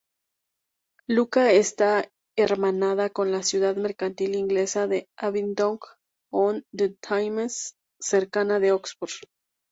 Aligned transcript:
Lucca 1.07 1.51
está 1.51 2.09
hermanada 2.35 3.11
con 3.11 3.31
la 3.31 3.43
ciudad 3.43 3.75
mercantil 3.75 4.33
inglesa 4.33 4.87
de 4.87 5.07
Abingdon-on-Thames, 5.15 6.65
cercana 7.99 8.55
a 8.55 8.73
Oxford. 8.75 9.27